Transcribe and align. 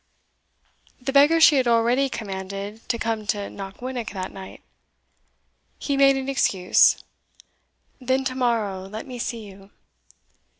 The 0.99 1.13
beggar 1.13 1.39
she 1.39 1.57
had 1.57 1.67
already 1.67 2.09
commanded 2.09 2.89
to 2.89 2.97
come 2.97 3.27
to 3.27 3.51
Knockwinnock 3.51 4.13
that 4.13 4.31
night. 4.31 4.63
He 5.77 5.95
made 5.95 6.17
an 6.17 6.27
excuse. 6.27 7.03
"Then 7.99 8.23
to 8.23 8.33
morrow 8.33 8.87
let 8.87 9.05
me 9.05 9.19
see 9.19 9.45
you." 9.45 9.69